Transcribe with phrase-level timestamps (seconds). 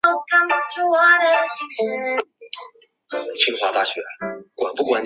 [0.01, 0.01] 番歆之弟番苗
[3.71, 4.03] 打算
[4.75, 4.91] 复仇。